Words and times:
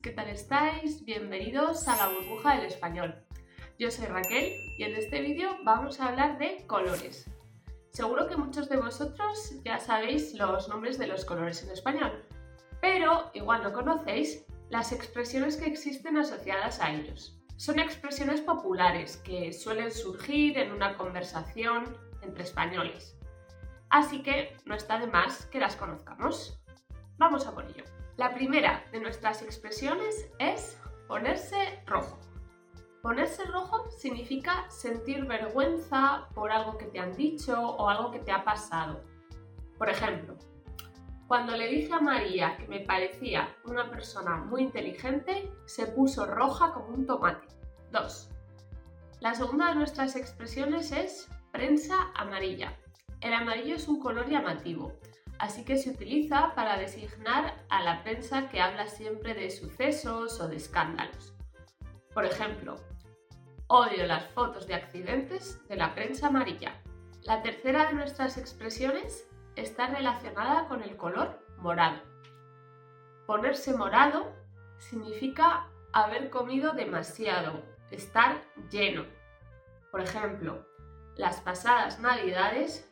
¿qué 0.00 0.10
tal 0.10 0.28
estáis? 0.28 1.04
Bienvenidos 1.04 1.88
a 1.88 1.96
la 1.96 2.08
burbuja 2.08 2.54
del 2.54 2.66
español. 2.66 3.16
Yo 3.80 3.90
soy 3.90 4.06
Raquel 4.06 4.52
y 4.78 4.84
en 4.84 4.94
este 4.94 5.20
vídeo 5.20 5.56
vamos 5.64 5.98
a 5.98 6.06
hablar 6.06 6.38
de 6.38 6.64
colores. 6.68 7.28
Seguro 7.90 8.28
que 8.28 8.36
muchos 8.36 8.68
de 8.68 8.76
vosotros 8.76 9.54
ya 9.64 9.80
sabéis 9.80 10.34
los 10.34 10.68
nombres 10.68 10.98
de 10.98 11.08
los 11.08 11.24
colores 11.24 11.64
en 11.64 11.72
español, 11.72 12.24
pero 12.80 13.32
igual 13.34 13.64
no 13.64 13.72
conocéis 13.72 14.44
las 14.70 14.92
expresiones 14.92 15.56
que 15.56 15.66
existen 15.66 16.16
asociadas 16.16 16.80
a 16.80 16.92
ellos. 16.92 17.36
Son 17.56 17.80
expresiones 17.80 18.40
populares 18.42 19.16
que 19.16 19.52
suelen 19.52 19.90
surgir 19.90 20.58
en 20.58 20.70
una 20.70 20.96
conversación 20.96 21.98
entre 22.22 22.44
españoles. 22.44 23.18
Así 23.90 24.22
que 24.22 24.56
no 24.64 24.76
está 24.76 25.00
de 25.00 25.08
más 25.08 25.46
que 25.46 25.58
las 25.58 25.74
conozcamos. 25.74 26.56
Vamos 27.18 27.48
a 27.48 27.52
por 27.52 27.64
ello. 27.64 27.95
La 28.16 28.32
primera 28.32 28.82
de 28.92 29.00
nuestras 29.00 29.42
expresiones 29.42 30.30
es 30.38 30.80
ponerse 31.06 31.82
rojo. 31.86 32.18
Ponerse 33.02 33.44
rojo 33.44 33.90
significa 33.90 34.64
sentir 34.70 35.26
vergüenza 35.26 36.26
por 36.34 36.50
algo 36.50 36.78
que 36.78 36.86
te 36.86 36.98
han 36.98 37.14
dicho 37.14 37.60
o 37.60 37.90
algo 37.90 38.10
que 38.10 38.20
te 38.20 38.32
ha 38.32 38.42
pasado. 38.42 39.04
Por 39.76 39.90
ejemplo, 39.90 40.34
cuando 41.26 41.58
le 41.58 41.68
dije 41.68 41.92
a 41.92 42.00
María 42.00 42.56
que 42.56 42.66
me 42.68 42.80
parecía 42.80 43.54
una 43.64 43.90
persona 43.90 44.36
muy 44.36 44.62
inteligente, 44.62 45.52
se 45.66 45.86
puso 45.86 46.24
roja 46.24 46.72
como 46.72 46.94
un 46.94 47.04
tomate. 47.04 47.46
2. 47.92 48.30
La 49.20 49.34
segunda 49.34 49.68
de 49.68 49.74
nuestras 49.74 50.16
expresiones 50.16 50.90
es 50.90 51.28
prensa 51.52 52.12
amarilla. 52.14 52.78
El 53.20 53.34
amarillo 53.34 53.74
es 53.74 53.88
un 53.88 54.00
color 54.00 54.30
llamativo, 54.30 54.94
así 55.38 55.64
que 55.64 55.76
se 55.76 55.90
utiliza 55.90 56.54
para 56.54 56.76
designar 56.78 57.54
a 57.68 57.82
la 57.82 58.02
prensa 58.02 58.48
que 58.48 58.60
habla 58.60 58.86
siempre 58.86 59.34
de 59.34 59.50
sucesos 59.50 60.40
o 60.40 60.48
de 60.48 60.56
escándalos. 60.56 61.34
Por 62.14 62.24
ejemplo, 62.24 62.76
odio 63.66 64.06
las 64.06 64.24
fotos 64.28 64.66
de 64.66 64.74
accidentes 64.74 65.66
de 65.68 65.76
la 65.76 65.94
prensa 65.94 66.28
amarilla. 66.28 66.80
La 67.22 67.42
tercera 67.42 67.86
de 67.86 67.94
nuestras 67.94 68.38
expresiones 68.38 69.28
está 69.56 69.88
relacionada 69.88 70.68
con 70.68 70.82
el 70.82 70.96
color 70.96 71.40
morado. 71.58 72.00
Ponerse 73.26 73.76
morado 73.76 74.32
significa 74.78 75.68
haber 75.92 76.30
comido 76.30 76.72
demasiado, 76.72 77.62
estar 77.90 78.42
lleno. 78.70 79.04
Por 79.90 80.00
ejemplo, 80.00 80.66
las 81.16 81.40
pasadas 81.40 81.98
navidades 82.00 82.90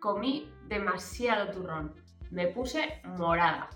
comí 0.00 0.52
demasiado 0.68 1.50
turrón. 1.50 1.94
Me 2.30 2.48
puse 2.48 3.00
morada. 3.04 3.70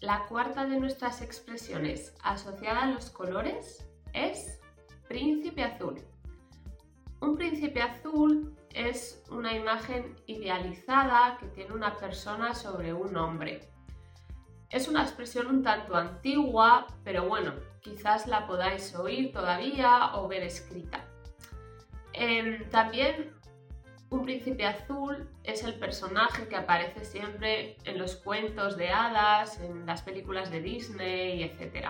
La 0.00 0.26
cuarta 0.26 0.66
de 0.66 0.78
nuestras 0.78 1.22
expresiones 1.22 2.14
asociada 2.22 2.82
a 2.82 2.90
los 2.90 3.10
colores 3.10 3.84
es 4.12 4.60
príncipe 5.08 5.62
azul. 5.62 6.00
Un 7.20 7.36
príncipe 7.36 7.82
azul 7.82 8.54
es 8.72 9.24
una 9.30 9.54
imagen 9.54 10.14
idealizada 10.26 11.36
que 11.38 11.48
tiene 11.48 11.74
una 11.74 11.96
persona 11.96 12.54
sobre 12.54 12.94
un 12.94 13.16
hombre. 13.16 13.68
Es 14.70 14.86
una 14.86 15.02
expresión 15.02 15.46
un 15.46 15.62
tanto 15.62 15.96
antigua, 15.96 16.86
pero 17.02 17.26
bueno, 17.26 17.54
quizás 17.80 18.26
la 18.26 18.46
podáis 18.46 18.94
oír 18.94 19.32
todavía 19.32 20.14
o 20.14 20.28
ver 20.28 20.42
escrita. 20.42 21.04
Em, 22.12 22.68
también 22.70 23.32
un 24.10 24.24
príncipe 24.24 24.64
azul 24.66 25.28
es 25.44 25.62
el 25.64 25.74
personaje 25.74 26.48
que 26.48 26.56
aparece 26.56 27.04
siempre 27.04 27.76
en 27.84 27.98
los 27.98 28.16
cuentos 28.16 28.76
de 28.76 28.88
hadas, 28.88 29.60
en 29.60 29.84
las 29.84 30.02
películas 30.02 30.50
de 30.50 30.62
Disney, 30.62 31.42
etc. 31.42 31.88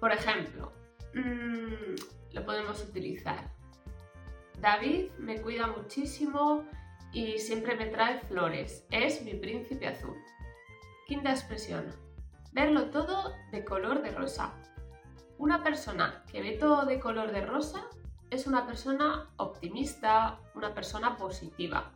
Por 0.00 0.12
ejemplo, 0.12 0.72
mm, 1.14 2.34
lo 2.34 2.44
podemos 2.44 2.82
utilizar. 2.82 3.52
David 4.60 5.10
me 5.18 5.40
cuida 5.40 5.68
muchísimo 5.68 6.64
y 7.12 7.38
siempre 7.38 7.76
me 7.76 7.86
trae 7.86 8.18
flores. 8.20 8.84
Es 8.90 9.22
mi 9.22 9.34
príncipe 9.34 9.86
azul. 9.86 10.16
Quinta 11.06 11.30
expresión. 11.30 11.86
Verlo 12.52 12.90
todo 12.90 13.32
de 13.52 13.64
color 13.64 14.02
de 14.02 14.10
rosa. 14.10 14.54
Una 15.38 15.62
persona 15.62 16.24
que 16.30 16.40
ve 16.42 16.52
todo 16.52 16.84
de 16.84 16.98
color 16.98 17.30
de 17.30 17.44
rosa 17.44 17.88
es 18.34 18.46
una 18.46 18.66
persona 18.66 19.30
optimista, 19.36 20.40
una 20.54 20.74
persona 20.74 21.16
positiva. 21.16 21.92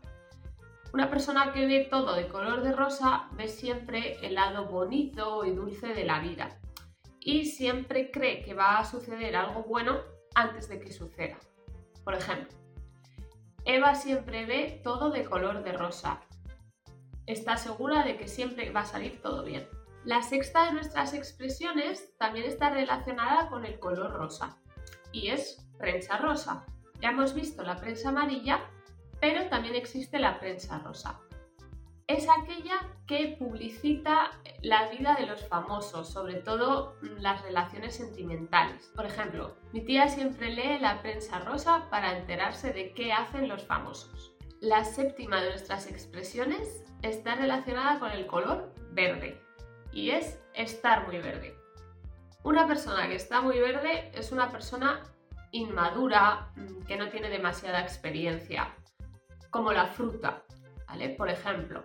Una 0.93 1.10
persona 1.10 1.53
que 1.53 1.66
ve 1.66 1.87
todo 1.91 2.15
de 2.15 2.28
color 2.28 2.62
de 2.62 2.72
rosa 2.72 3.28
ve 3.32 3.49
siempre 3.49 4.25
el 4.25 4.34
lado 4.34 4.66
bonito 4.66 5.44
y 5.44 5.50
dulce 5.50 5.88
de 5.88 6.04
la 6.04 6.21
vida 6.21 6.59
y 7.21 7.44
siempre 7.44 8.10
cree 8.10 8.43
que 8.43 8.54
va 8.54 8.78
a 8.78 8.84
suceder 8.84 9.37
algo 9.37 9.65
bueno 9.65 9.98
antes 10.34 10.69
de 10.69 10.81
que 10.81 10.93
suceda. 10.93 11.37
Por 12.04 12.15
ejemplo, 12.15 12.56
Eva 13.65 13.94
siempre 13.94 14.47
ve 14.47 14.81
todo 14.82 15.10
de 15.10 15.25
color 15.25 15.62
de 15.62 15.72
rosa. 15.72 16.21
Está 17.27 17.56
segura 17.56 18.04
de 18.04 18.16
que 18.16 18.28
siempre 18.28 18.71
va 18.71 18.81
a 18.81 18.87
salir 18.87 19.21
todo 19.21 19.44
bien. 19.44 19.69
La 20.04 20.22
sexta 20.22 20.66
de 20.66 20.72
nuestras 20.72 21.12
expresiones 21.12 22.16
también 22.16 22.47
está 22.47 22.71
relacionada 22.71 23.50
con 23.50 23.66
el 23.66 23.78
color 23.78 24.12
rosa 24.12 24.56
y 25.12 25.28
es 25.28 25.67
prensa 25.78 26.19
rosa. 26.19 26.66
Ya 27.00 27.11
hemos 27.11 27.34
visto 27.34 27.62
la 27.62 27.77
prensa 27.77 28.11
amarilla, 28.11 28.61
pero 29.21 29.49
también 29.49 29.75
existe 29.75 30.19
la 30.19 30.39
prensa 30.39 30.78
rosa. 30.81 31.21
Es 32.06 32.27
aquella 32.28 32.81
que 33.06 33.37
publicita 33.39 34.31
la 34.62 34.89
vida 34.89 35.15
de 35.15 35.27
los 35.27 35.47
famosos, 35.47 36.11
sobre 36.11 36.37
todo 36.37 36.97
las 37.19 37.43
relaciones 37.43 37.97
sentimentales. 37.97 38.91
Por 38.97 39.05
ejemplo, 39.05 39.56
mi 39.72 39.83
tía 39.83 40.09
siempre 40.09 40.50
lee 40.50 40.78
la 40.81 41.03
prensa 41.03 41.39
rosa 41.41 41.87
para 41.91 42.19
enterarse 42.19 42.72
de 42.72 42.95
qué 42.95 43.12
hacen 43.12 43.47
los 43.47 43.66
famosos. 43.66 44.34
La 44.60 44.84
séptima 44.84 45.43
de 45.43 45.50
nuestras 45.50 45.87
expresiones 45.87 46.83
está 47.03 47.34
relacionada 47.34 48.00
con 48.00 48.10
el 48.10 48.27
color 48.27 48.72
verde 48.93 49.41
y 49.93 50.10
es 50.10 50.41
estar 50.55 51.06
muy 51.06 51.19
verde. 51.19 51.55
Una 52.43 52.66
persona 52.66 53.06
que 53.06 53.16
está 53.16 53.43
muy 53.43 53.59
verde 53.59 54.10
es 54.15 54.33
una 54.33 54.50
persona 54.50 55.03
inmadura, 55.53 56.50
mm, 56.56 56.84
que 56.86 56.97
no 56.97 57.09
tiene 57.09 57.28
demasiada 57.28 57.81
experiencia, 57.81 58.75
como 59.50 59.72
la 59.72 59.86
fruta, 59.86 60.42
¿vale? 60.86 61.10
Por 61.10 61.31
ejemplo, 61.31 61.82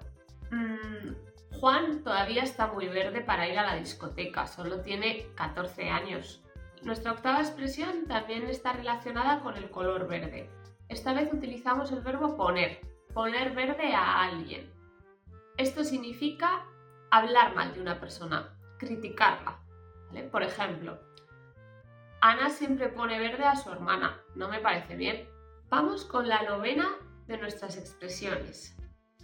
mm, 0.51 1.59
Juan 1.59 2.03
todavía 2.03 2.43
está 2.43 2.67
muy 2.67 2.87
verde 2.87 3.21
para 3.21 3.47
ir 3.47 3.57
a 3.57 3.65
la 3.65 3.75
discoteca, 3.75 4.47
solo 4.47 4.81
tiene 4.81 5.27
14 5.35 5.89
años. 5.89 6.41
Nuestra 6.81 7.13
octava 7.13 7.39
expresión 7.39 8.05
también 8.07 8.43
está 8.47 8.73
relacionada 8.73 9.39
con 9.41 9.55
el 9.55 9.69
color 9.69 10.07
verde. 10.07 10.49
Esta 10.89 11.13
vez 11.13 11.31
utilizamos 11.31 11.91
el 11.91 12.01
verbo 12.01 12.35
poner, 12.35 12.81
poner 13.13 13.55
verde 13.55 13.93
a 13.93 14.23
alguien. 14.23 14.69
Esto 15.57 15.83
significa 15.83 16.65
hablar 17.09 17.55
mal 17.55 17.73
de 17.73 17.81
una 17.81 17.99
persona, 17.99 18.57
criticarla. 18.77 19.59
Por 20.31 20.43
ejemplo, 20.43 20.99
Ana 22.25 22.49
siempre 22.49 22.87
pone 22.87 23.19
verde 23.19 23.43
a 23.43 23.57
su 23.57 23.69
hermana. 23.69 24.17
No 24.33 24.47
me 24.47 24.61
parece 24.61 24.95
bien. 24.95 25.27
Vamos 25.67 26.05
con 26.05 26.29
la 26.29 26.41
novena 26.43 26.87
de 27.27 27.37
nuestras 27.37 27.75
expresiones, 27.75 28.77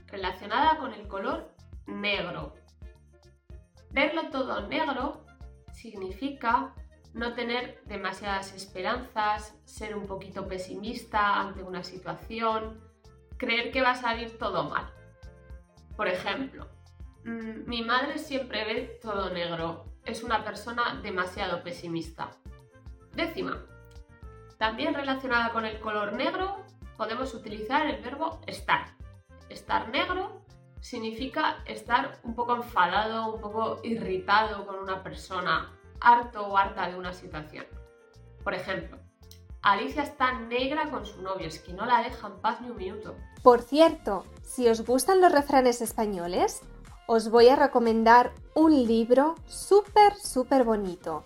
relacionada 0.07 0.77
con 0.79 0.93
el 0.93 1.07
color 1.07 1.55
negro. 1.87 2.55
Verlo 3.91 4.29
todo 4.31 4.67
negro 4.67 5.23
significa 5.71 6.75
no 7.13 7.35
tener 7.35 7.81
demasiadas 7.85 8.53
esperanzas, 8.53 9.57
ser 9.63 9.95
un 9.95 10.05
poquito 10.05 10.45
pesimista 10.45 11.39
ante 11.39 11.63
una 11.63 11.85
situación, 11.85 12.81
creer 13.37 13.71
que 13.71 13.81
va 13.81 13.91
a 13.91 13.95
salir 13.95 14.37
todo 14.37 14.65
mal. 14.65 14.93
Por 15.95 16.09
ejemplo, 16.09 16.67
mm, 17.23 17.65
mi 17.65 17.81
madre 17.81 18.17
siempre 18.17 18.65
ve 18.65 18.99
todo 19.01 19.29
negro, 19.29 19.85
es 20.03 20.21
una 20.21 20.43
persona 20.43 20.99
demasiado 21.01 21.63
pesimista. 21.63 22.31
Décima. 23.19 23.61
También 24.57 24.93
relacionada 24.93 25.51
con 25.51 25.65
el 25.65 25.81
color 25.81 26.13
negro, 26.13 26.63
podemos 26.95 27.33
utilizar 27.33 27.85
el 27.85 28.01
verbo 28.01 28.39
estar. 28.47 28.95
Estar 29.49 29.89
negro 29.89 30.41
significa 30.79 31.57
estar 31.65 32.17
un 32.23 32.33
poco 32.33 32.55
enfadado, 32.55 33.33
un 33.33 33.41
poco 33.41 33.81
irritado 33.83 34.65
con 34.65 34.77
una 34.77 35.03
persona, 35.03 35.69
harto 35.99 36.47
o 36.47 36.55
harta 36.55 36.87
de 36.87 36.95
una 36.97 37.11
situación. 37.11 37.65
Por 38.41 38.53
ejemplo, 38.53 38.97
Alicia 39.63 40.03
está 40.03 40.39
negra 40.39 40.89
con 40.89 41.05
su 41.05 41.21
novio, 41.21 41.47
es 41.47 41.59
que 41.59 41.73
no 41.73 41.85
la 41.85 42.01
deja 42.01 42.27
en 42.27 42.39
paz 42.39 42.61
ni 42.61 42.69
un 42.69 42.77
minuto. 42.77 43.17
Por 43.43 43.61
cierto, 43.61 44.25
si 44.43 44.69
os 44.69 44.85
gustan 44.85 45.19
los 45.19 45.33
refranes 45.33 45.81
españoles, 45.81 46.61
os 47.05 47.29
voy 47.29 47.49
a 47.49 47.57
recomendar 47.57 48.31
un 48.55 48.71
libro 48.87 49.35
súper, 49.45 50.15
súper 50.15 50.63
bonito. 50.63 51.25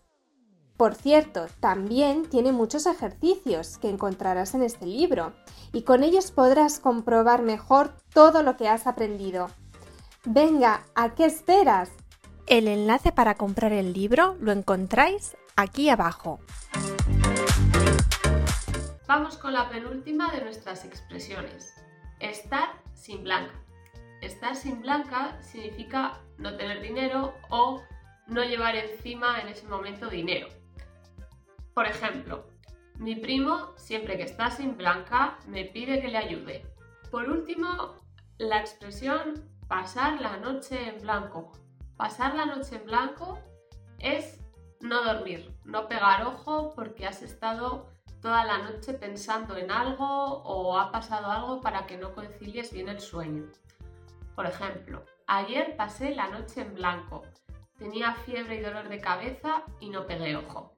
Por 0.81 0.95
cierto, 0.95 1.45
también 1.59 2.27
tiene 2.27 2.51
muchos 2.51 2.87
ejercicios 2.87 3.77
que 3.77 3.87
encontrarás 3.87 4.55
en 4.55 4.63
este 4.63 4.87
libro 4.87 5.31
y 5.71 5.83
con 5.83 6.03
ellos 6.03 6.31
podrás 6.31 6.79
comprobar 6.79 7.43
mejor 7.43 7.93
todo 8.15 8.41
lo 8.41 8.57
que 8.57 8.67
has 8.67 8.87
aprendido. 8.87 9.51
Venga, 10.25 10.87
¿a 10.95 11.13
qué 11.13 11.25
esperas? 11.25 11.91
El 12.47 12.67
enlace 12.67 13.11
para 13.11 13.35
comprar 13.35 13.73
el 13.73 13.93
libro 13.93 14.35
lo 14.39 14.51
encontráis 14.51 15.37
aquí 15.55 15.87
abajo. 15.87 16.39
Vamos 19.07 19.37
con 19.37 19.53
la 19.53 19.69
penúltima 19.69 20.31
de 20.31 20.41
nuestras 20.41 20.83
expresiones. 20.83 21.75
Estar 22.19 22.69
sin 22.95 23.23
blanca. 23.23 23.53
Estar 24.21 24.55
sin 24.55 24.81
blanca 24.81 25.39
significa 25.43 26.23
no 26.39 26.57
tener 26.57 26.81
dinero 26.81 27.35
o 27.51 27.83
no 28.25 28.43
llevar 28.43 28.75
encima 28.75 29.39
en 29.41 29.49
ese 29.49 29.67
momento 29.67 30.09
dinero. 30.09 30.47
Por 31.73 31.85
ejemplo, 31.85 32.47
mi 32.97 33.15
primo, 33.15 33.73
siempre 33.77 34.17
que 34.17 34.23
está 34.23 34.51
sin 34.51 34.77
blanca, 34.77 35.39
me 35.47 35.65
pide 35.65 36.01
que 36.01 36.09
le 36.09 36.17
ayude. 36.17 36.65
Por 37.09 37.29
último, 37.29 37.95
la 38.37 38.59
expresión 38.59 39.49
pasar 39.67 40.21
la 40.21 40.37
noche 40.37 40.89
en 40.89 41.01
blanco. 41.01 41.51
Pasar 41.97 42.35
la 42.35 42.45
noche 42.45 42.75
en 42.75 42.85
blanco 42.85 43.39
es 43.99 44.39
no 44.81 45.03
dormir, 45.03 45.55
no 45.63 45.87
pegar 45.87 46.25
ojo 46.25 46.73
porque 46.75 47.07
has 47.07 47.21
estado 47.21 47.89
toda 48.21 48.43
la 48.45 48.59
noche 48.59 48.93
pensando 48.93 49.57
en 49.57 49.71
algo 49.71 50.05
o 50.43 50.77
ha 50.77 50.91
pasado 50.91 51.31
algo 51.31 51.61
para 51.61 51.87
que 51.87 51.97
no 51.97 52.13
concilies 52.13 52.71
bien 52.71 52.89
el 52.89 52.99
sueño. 52.99 53.45
Por 54.35 54.45
ejemplo, 54.45 55.05
ayer 55.27 55.75
pasé 55.75 56.13
la 56.13 56.27
noche 56.27 56.61
en 56.61 56.75
blanco. 56.75 57.23
Tenía 57.77 58.13
fiebre 58.13 58.57
y 58.57 58.61
dolor 58.61 58.89
de 58.89 58.99
cabeza 58.99 59.63
y 59.79 59.89
no 59.89 60.05
pegué 60.05 60.35
ojo. 60.35 60.77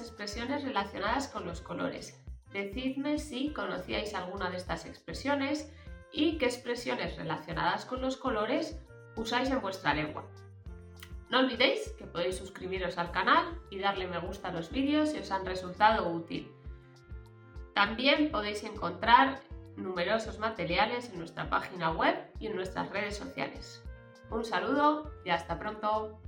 Expresiones 0.00 0.64
relacionadas 0.64 1.28
con 1.28 1.46
los 1.46 1.60
colores. 1.60 2.20
Decidme 2.52 3.18
si 3.18 3.52
conocíais 3.52 4.14
alguna 4.14 4.50
de 4.50 4.56
estas 4.56 4.86
expresiones 4.86 5.72
y 6.12 6.38
qué 6.38 6.46
expresiones 6.46 7.16
relacionadas 7.16 7.84
con 7.84 8.00
los 8.00 8.16
colores 8.16 8.78
usáis 9.16 9.50
en 9.50 9.60
vuestra 9.60 9.94
lengua. 9.94 10.24
No 11.30 11.40
olvidéis 11.40 11.90
que 11.98 12.04
podéis 12.04 12.36
suscribiros 12.36 12.98
al 12.98 13.10
canal 13.10 13.60
y 13.70 13.78
darle 13.78 14.06
me 14.06 14.20
gusta 14.20 14.48
a 14.48 14.52
los 14.52 14.70
vídeos 14.70 15.10
si 15.10 15.18
os 15.18 15.30
han 15.30 15.44
resultado 15.44 16.08
útil. 16.08 16.50
También 17.74 18.30
podéis 18.30 18.62
encontrar 18.62 19.40
numerosos 19.76 20.38
materiales 20.38 21.10
en 21.10 21.18
nuestra 21.18 21.50
página 21.50 21.90
web 21.90 22.14
y 22.38 22.46
en 22.46 22.54
nuestras 22.54 22.88
redes 22.90 23.16
sociales. 23.16 23.82
Un 24.30 24.44
saludo 24.44 25.10
y 25.24 25.30
hasta 25.30 25.58
pronto. 25.58 26.20